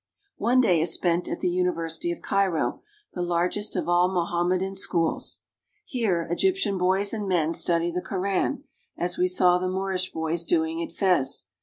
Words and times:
One 0.39 0.61
day 0.61 0.81
is 0.81 0.91
spent 0.91 1.27
at 1.27 1.41
the 1.41 1.49
University 1.49 2.11
of 2.11 2.23
Cairo, 2.23 2.81
the 3.13 3.21
largest 3.21 3.75
of 3.75 3.87
all 3.87 4.11
Mohammedan 4.11 4.73
schools. 4.73 5.41
Here 5.85 6.25
Egyptian 6.31 6.75
boys 6.79 7.13
and 7.13 7.27
men 7.27 7.53
study 7.53 7.91
the 7.91 8.01
Koran, 8.01 8.63
as 8.97 9.19
we 9.19 9.27
saw 9.27 9.59
the 9.59 9.69
Moorish 9.69 10.11
boys 10.11 10.43
doing 10.43 10.81
at 10.81 10.91
Fez. 10.91 11.45